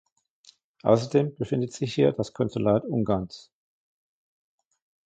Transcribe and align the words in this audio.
Außerdem 0.81 1.35
befindet 1.35 1.73
sich 1.73 1.93
hier 1.93 2.11
das 2.11 2.33
Konsulat 2.33 2.85
Ungarns. 2.85 3.51